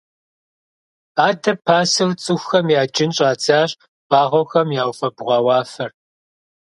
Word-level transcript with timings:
Адэ 1.27 1.51
пасэу 1.65 2.11
цӏыхухэм 2.21 2.67
яджын 2.81 3.11
щӏадзащ 3.15 3.71
вагъуэхэм 4.09 4.67
яуфэбгъуа 4.81 5.37
уафэр. 5.45 5.91